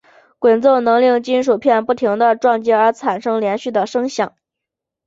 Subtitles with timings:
[0.39, 4.33] 滚奏能令金属片不停地撞击而产生连续的声响。